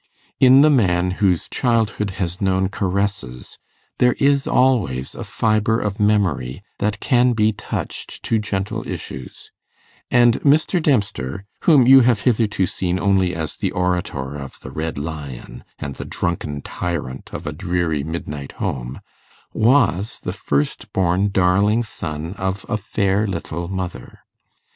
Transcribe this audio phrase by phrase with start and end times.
[0.39, 3.59] In the man whose childhood has known caresses
[3.99, 9.51] there is always a fibre of memory that can be touched to gentle issues,
[10.09, 10.81] and Mr.
[10.81, 15.93] Dempster, whom you have hitherto seen only as the orator of the Red Lion, and
[15.93, 19.01] the drunken tyrant of a dreary midnight home,
[19.53, 24.21] was the first born darling son of a fair little mother.